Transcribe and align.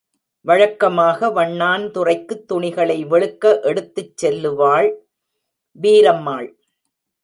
வழக்கமாக 0.45 1.29
வண்ணான் 1.29 1.91
துறைக்குத் 1.91 2.47
துணிகளை 2.47 3.05
வெளுக்க 3.05 3.61
எடுத்துச் 3.61 4.25
செல்லுவாள் 4.25 4.89
வீரம்மாள். 5.81 6.49